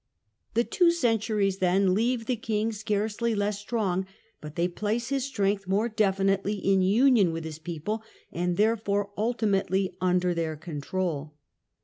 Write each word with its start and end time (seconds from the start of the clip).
The 0.55 0.63
two 0.63 0.89
centuries, 0.89 1.59
then, 1.59 1.93
leave 1.93 2.25
the 2.25 2.35
king 2.35 2.71
scarcely 2.71 3.35
less 3.35 3.59
strong, 3.59 4.07
but 4.41 4.55
they 4.55 4.67
place 4.67 5.09
his 5.09 5.25
strength 5.25 5.67
more 5.67 5.87
definitely 5.89 6.55
in 6.55 6.81
union 6.81 7.31
with 7.31 7.43
his 7.43 7.59
people 7.59 8.01
and 8.31 8.57
therefore 8.57 9.11
ultimately 9.15 9.95
under 10.01 10.33
their 10.33 10.55
control. 10.55 11.35